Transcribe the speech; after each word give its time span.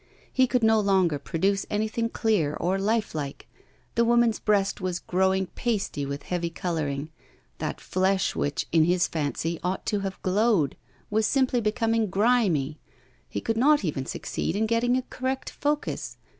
He 0.33 0.47
could 0.47 0.63
no 0.63 0.79
longer 0.79 1.19
produce 1.19 1.67
anything 1.69 2.09
clear 2.09 2.55
or 2.55 2.79
life 2.79 3.13
like; 3.13 3.47
the 3.93 4.03
woman's 4.03 4.39
breast 4.39 4.81
was 4.81 4.97
growing 4.97 5.45
pasty 5.53 6.07
with 6.07 6.23
heavy 6.23 6.49
colouring; 6.49 7.11
that 7.59 7.79
flesh 7.79 8.35
which, 8.35 8.65
in 8.71 8.85
his 8.85 9.07
fancy, 9.07 9.59
ought 9.63 9.85
to 9.85 9.99
have 9.99 10.19
glowed, 10.23 10.75
was 11.11 11.27
simply 11.27 11.61
becoming 11.61 12.07
grimy; 12.09 12.79
he 13.29 13.41
could 13.41 13.57
not 13.57 13.85
even 13.85 14.07
succeed 14.07 14.55
in 14.55 14.65
getting 14.65 14.97
a 14.97 15.03
correct 15.11 15.51
focus. 15.51 16.17